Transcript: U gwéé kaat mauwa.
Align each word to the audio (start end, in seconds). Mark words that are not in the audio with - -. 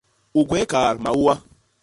U 0.37 0.41
gwéé 0.47 0.65
kaat 0.71 0.97
mauwa. 1.03 1.33